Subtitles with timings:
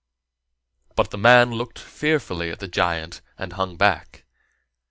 [0.95, 4.25] But the man looked fearfully at the giant and hung back.